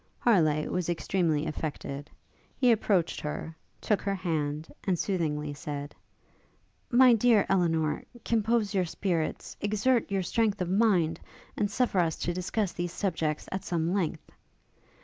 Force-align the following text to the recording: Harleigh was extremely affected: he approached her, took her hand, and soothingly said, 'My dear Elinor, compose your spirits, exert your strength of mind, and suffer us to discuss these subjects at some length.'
Harleigh 0.17 0.67
was 0.67 0.89
extremely 0.89 1.45
affected: 1.45 2.09
he 2.57 2.71
approached 2.71 3.21
her, 3.21 3.55
took 3.79 4.01
her 4.01 4.15
hand, 4.15 4.67
and 4.83 4.97
soothingly 4.97 5.53
said, 5.53 5.93
'My 6.89 7.13
dear 7.13 7.45
Elinor, 7.47 8.03
compose 8.25 8.73
your 8.73 8.85
spirits, 8.85 9.55
exert 9.61 10.09
your 10.09 10.23
strength 10.23 10.59
of 10.59 10.71
mind, 10.71 11.19
and 11.55 11.69
suffer 11.69 11.99
us 11.99 12.15
to 12.15 12.33
discuss 12.33 12.71
these 12.73 12.91
subjects 12.91 13.47
at 13.51 13.63
some 13.63 13.93
length.' 13.93 14.31